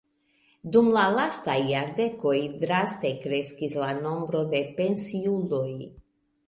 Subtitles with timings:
[0.75, 5.67] Dum la lastaj jardekoj draste kreskis la nombro de pensiuloj.